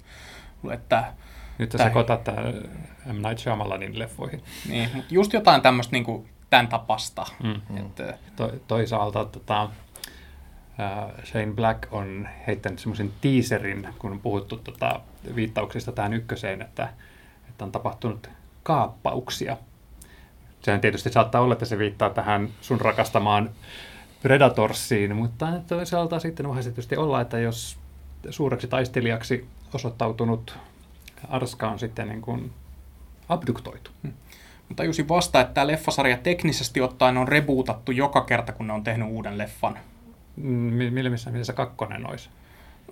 [0.71, 1.13] että
[1.57, 2.41] nyt sä sekoitat tämä
[3.05, 3.27] M.
[3.27, 4.43] Night Shyamalanin leffoihin.
[4.69, 7.25] Niin, mutta just jotain tämmöistä niin kuin tämän tapasta.
[7.43, 7.77] Mm.
[7.77, 8.17] Että...
[8.35, 9.69] To, toisaalta tota,
[11.23, 14.99] Shane Black on heittänyt semmoisen teaserin, kun on puhuttu tota,
[15.35, 16.89] viittauksista tähän ykköseen, että,
[17.49, 18.29] että on tapahtunut
[18.63, 19.57] kaappauksia.
[20.61, 23.49] Sehän tietysti saattaa olla, että se viittaa tähän sun rakastamaan
[24.21, 27.77] Predatorsiin, mutta toisaalta sitten voisi tietysti olla, että jos
[28.29, 30.57] suureksi taistelijaksi osoittautunut
[31.29, 32.51] Arska on sitten niin kuin
[33.29, 33.91] abduktoitu.
[34.03, 34.13] Hmm.
[34.67, 38.83] Mutta tajusin vasta, että tämä leffasarja teknisesti ottaen on rebootattu joka kerta, kun ne on
[38.83, 39.79] tehnyt uuden leffan.
[40.37, 42.29] Millä missä, missä se kakkonen olisi?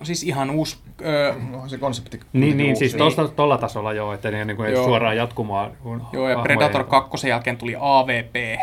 [0.00, 0.76] No siis ihan uusi...
[1.04, 2.20] Öö, no, se konsepti.
[2.32, 2.96] Niin, niin siis
[3.36, 5.70] tuolla tasolla joo, että ne niin kuin ei suoraan jatkumoa.
[6.12, 8.60] Joo, ja Predator 2 jälkeen tuli AVP,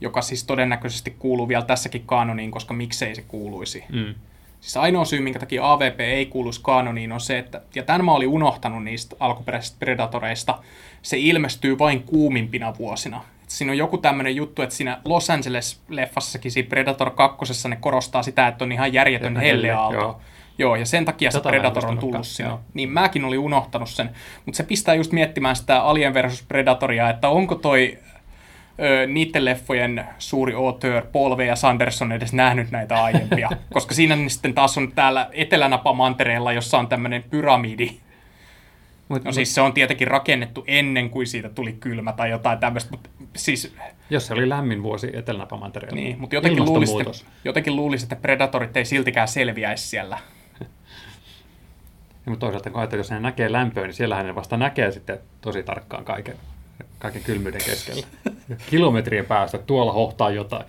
[0.00, 3.84] joka siis todennäköisesti kuuluu vielä tässäkin kanoniin, koska miksei se kuuluisi.
[3.92, 4.14] Mm.
[4.60, 8.12] Siis ainoa syy, minkä takia AVP ei kuuluisi kanoniin, on se, että, ja tämän mä
[8.12, 10.58] olin unohtanut niistä alkuperäisistä Predatoreista,
[11.02, 13.24] se ilmestyy vain kuumimpina vuosina
[13.54, 17.68] siinä on joku tämmöinen juttu, että siinä Los Angeles-leffassakin, siinä Predator 2.
[17.68, 19.98] ne korostaa sitä, että on ihan järjetön helleaalto.
[19.98, 20.20] Joo.
[20.58, 22.52] Joo, ja sen takia Tätä se Predator on tullut sinne.
[22.74, 24.10] Niin mäkin olin unohtanut sen.
[24.46, 27.98] Mutta se pistää just miettimään sitä Alien versus Predatoria, että onko toi
[28.80, 31.54] ö, niiden leffojen suuri auteur Paul V.
[31.54, 37.24] Sanderson edes nähnyt näitä aiempia, koska siinä sitten taas on täällä Etelänapa-mantereella, jossa on tämmöinen
[37.30, 38.00] pyramidi.
[39.08, 42.90] Mut, No siis se on tietenkin rakennettu ennen kuin siitä tuli kylmä tai jotain tämmöistä,
[42.90, 43.74] mutta siis
[44.10, 45.96] Jos se oli lämmin vuosi Etelänapamantereella.
[45.96, 47.12] niin, mutta jotenkin luulisi, että,
[47.44, 50.18] jotenkin luulisi, että Predatorit ei siltikään selviäisi siellä.
[52.26, 55.18] Ja, mutta toisaalta kun ajattelee, jos ne näkee lämpöä, niin siellähän ne vasta näkee sitten
[55.40, 56.36] tosi tarkkaan kaiken,
[56.98, 58.06] kaiken kylmyyden keskellä.
[58.70, 60.64] Kilometrien päästä tuolla hohtaa jotain.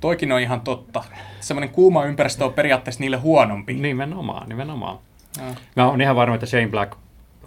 [0.00, 1.04] Toikin on ihan totta.
[1.40, 3.74] Semmoinen kuuma ympäristö on periaatteessa niille huonompi.
[3.74, 4.98] Nimenomaan, nimenomaan.
[5.38, 5.54] Joo.
[5.76, 6.98] Mä oon ihan varma, että Shane Black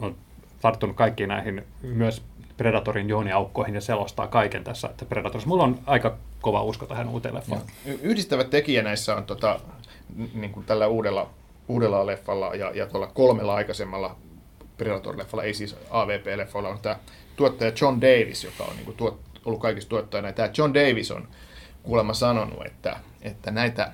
[0.02, 0.16] on
[0.62, 2.24] tarttunut kaikkiin näihin myös
[2.58, 4.88] Predatorin juoniaukkoihin ja selostaa kaiken tässä.
[4.88, 7.62] Että Predators, mulla on aika kova usko tähän uuteen leffaan.
[7.86, 9.60] Y- Yhdistävä tekijä näissä on tota,
[10.34, 11.30] niin kuin tällä uudella,
[11.68, 14.16] uudella leffalla ja, ja tuolla kolmella aikaisemmalla
[14.78, 16.96] Predator-leffalla, ei siis AVP-leffalla, on tämä
[17.36, 20.32] tuottaja John Davis, joka on niin kuin tuot, ollut kaikista tuottajana.
[20.32, 21.28] Tämä John Davis on
[21.84, 23.92] kuulemma sanonut, että, että näitä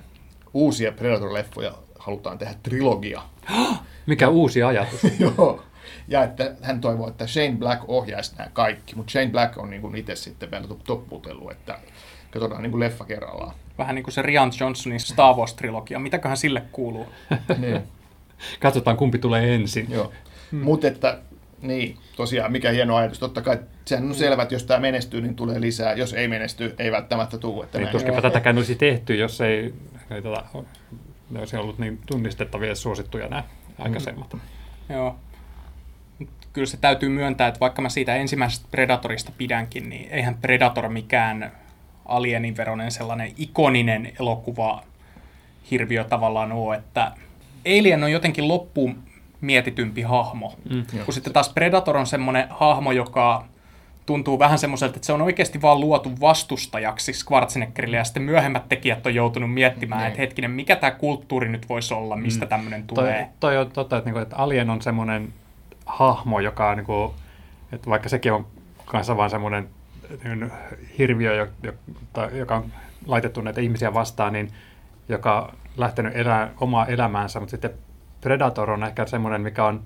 [0.54, 3.22] uusia Predator-leffoja halutaan tehdä trilogia.
[4.06, 5.00] Mikä uusi ajatus?
[5.18, 5.62] Joo.
[6.08, 9.82] Ja että hän toivoo, että Shane Black ohjaisi nämä kaikki, mutta Shane Black on niin
[9.82, 11.78] kuin itse sitten vielä topputellut, että
[12.30, 13.54] katsotaan niin kuin leffa kerrallaan.
[13.78, 15.98] Vähän niin kuin se Rian Johnsonin Star Wars-trilogia.
[15.98, 17.06] Mitäköhän sille kuuluu?
[17.58, 17.82] niin.
[18.60, 19.86] Katsotaan, kumpi tulee ensin.
[19.90, 20.12] Joo.
[20.50, 20.60] Hmm.
[20.60, 21.18] Mutta että,
[21.62, 23.18] niin, tosiaan, mikä hieno ajatus.
[23.18, 25.94] Totta kai sehän on selvä, että jos tämä menestyy, niin tulee lisää.
[25.94, 27.64] Jos ei menesty, ei välttämättä tule.
[27.64, 29.74] Että Niin, tuskinpä tätäkään olisi tehty, jos ei,
[30.10, 30.44] ei tota,
[31.30, 33.44] ne olisi ollut niin tunnistettavia ja suosittuja nämä
[33.78, 34.36] aikaisemmat.
[34.88, 35.16] Joo.
[36.54, 41.52] Kyllä se täytyy myöntää, että vaikka mä siitä ensimmäisestä Predatorista pidänkin, niin eihän Predator mikään
[42.06, 44.82] alienin veronen sellainen ikoninen elokuva
[45.70, 47.12] hirviö tavallaan ole, että
[47.66, 49.02] Alien on jotenkin loppuun
[49.40, 50.84] mietitympi hahmo, mm.
[51.04, 53.44] kun sitten taas Predator on semmoinen hahmo, joka
[54.06, 59.06] tuntuu vähän semmoiselta, että se on oikeasti vaan luotu vastustajaksi Schwarzeneggerille, ja sitten myöhemmät tekijät
[59.06, 60.08] on joutunut miettimään, Niin.
[60.08, 63.28] että hetkinen, mikä tämä kulttuuri nyt voisi olla, mistä tämmöinen Toi, tulee.
[63.40, 65.32] toi on totta, että, niinku, että Alien on semmoinen
[65.86, 67.14] hahmo, joka on, niinku,
[67.72, 68.46] että vaikka sekin on
[68.84, 69.68] kanssa vaan semmoinen
[70.24, 70.50] niin
[70.98, 71.48] hirviö,
[72.32, 72.72] joka on
[73.06, 74.52] laitettu näitä ihmisiä vastaan, niin
[75.08, 77.70] joka on lähtenyt elää omaa elämäänsä, mutta sitten
[78.20, 79.84] Predator on ehkä semmoinen, mikä on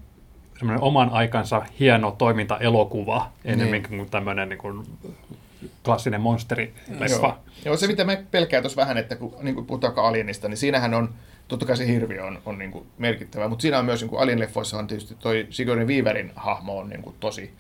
[0.59, 4.87] semmoinen oman aikansa hieno toimintaelokuva, enemmän kuin tämmöinen niin kuin
[5.85, 7.27] klassinen monsterileffa.
[7.27, 7.39] Joo.
[7.65, 10.95] Joo, se mitä me pelkää tuossa vähän, että kun niin kuin puhutaan Alienista, niin siinähän
[10.95, 11.15] on,
[11.49, 14.21] totta kai se hirviö on, on niin kuin merkittävä, mutta siinä on myös niin kuin
[14.23, 17.51] Alien-leffoissa on tietysti toi Sigourney Weaverin hahmo on niin kuin tosi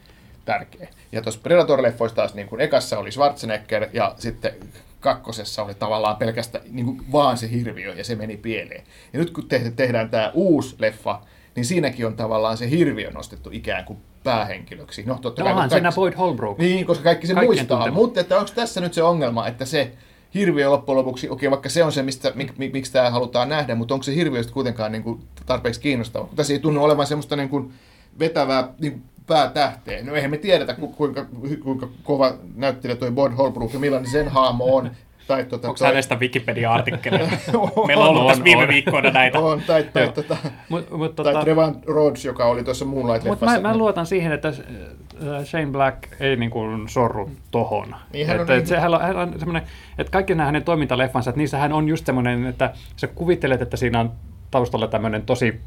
[0.44, 0.88] tärkeä.
[1.12, 4.52] Ja tuossa Predator-leffoissa taas niin kuin ekassa oli Schwarzenegger ja sitten
[5.00, 8.82] kakkosessa oli tavallaan pelkästään niin kuin vaan se hirviö ja se meni pieleen.
[9.12, 11.20] Ja nyt kun te- tehdään tämä uusi leffa,
[11.56, 15.02] niin siinäkin on tavallaan se hirviö nostettu ikään kuin päähenkilöksi.
[15.06, 16.58] No, totta No kai, onhan mutta siinä kaikki- Boyd Holbrook.
[16.58, 17.90] niin, koska kaikki se Kaikkien muistaa.
[17.90, 19.92] Mutta että onko tässä nyt se ongelma, että se
[20.34, 23.74] hirviö loppujen lopuksi, okei, vaikka se on se, mistä, mik, mik, miksi tämä halutaan nähdä,
[23.74, 26.26] mutta onko se hirviö kuitenkaan niin kuin, tarpeeksi kiinnostava?
[26.26, 27.72] Kun Tässä ei tunnu olevan semmoista niin kuin,
[28.18, 30.04] vetävää niin kuin, päätähteä.
[30.04, 31.26] No eihän me tiedetä, ku, kuinka,
[31.62, 34.90] kuinka kova näyttelijä toi Boyd Holbrook ja millainen sen haamo on.
[35.28, 37.28] Tai, tota, Onko toi- hänestä Wikipedia-artikkeleja?
[37.86, 38.68] Meillä on ollut on, tässä viime on.
[38.68, 39.38] viikkoina näitä.
[39.38, 40.36] on, tai, tai, tota,
[40.68, 43.28] Mut, mut, tai tota, Trevan Rhodes, joka oli tuossa Moonlight-leffassa.
[43.28, 47.94] Mutta mä, mä luotan siihen, että äh, Shane Black ei niin kuin sorru tohon.
[48.12, 49.62] Niin, hän on että, niin- että se, hän on, hän on semmoinen,
[49.98, 53.76] että kaikki nämä hänen toimintaleffansa, että niissä hän on just semmoinen, että sä kuvittelet, että
[53.76, 54.12] siinä on
[54.50, 55.60] taustalla tämmöinen tosi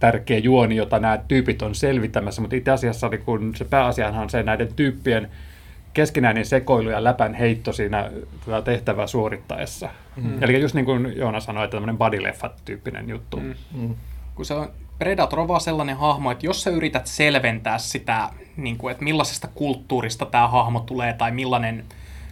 [0.00, 4.30] tärkeä juoni, jota nämä tyypit on selvittämässä, mutta itse asiassa niin kun se pääasiahan on
[4.30, 5.28] se näiden tyyppien
[5.92, 8.10] keskinäinen sekoilu ja läpän heitto siinä
[8.44, 9.88] tätä tehtävää suorittaessa.
[10.16, 10.42] Mm.
[10.42, 13.36] Eli just niin kuin Joona sanoi, että tämmöinen body-leffa-tyyppinen juttu.
[13.36, 13.54] Mm.
[13.72, 13.94] Mm.
[14.34, 18.78] kun se on, Predator on vaan sellainen hahmo, että jos sä yrität selventää sitä, niin
[18.78, 21.84] kuin, että millaisesta kulttuurista tämä hahmo tulee tai millainen,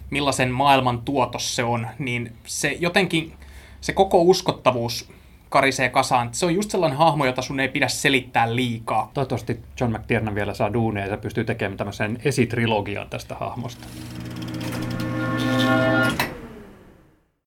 [0.09, 3.33] millaisen maailman tuotos se on, niin se jotenkin,
[3.81, 5.11] se koko uskottavuus
[5.49, 6.29] karisee kasaan.
[6.31, 9.11] Se on just sellainen hahmo, jota sun ei pidä selittää liikaa.
[9.13, 13.87] Toivottavasti John McTiernan vielä saa duunia ja pystyy tekemään tämmöisen esitrilogian tästä hahmosta.